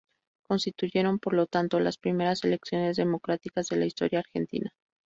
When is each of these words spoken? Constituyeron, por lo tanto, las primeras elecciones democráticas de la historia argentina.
Constituyeron, 0.47 1.19
por 1.19 1.35
lo 1.35 1.45
tanto, 1.45 1.79
las 1.79 1.99
primeras 1.99 2.43
elecciones 2.43 2.97
democráticas 2.97 3.67
de 3.67 3.75
la 3.77 3.85
historia 3.85 4.17
argentina. 4.17 4.71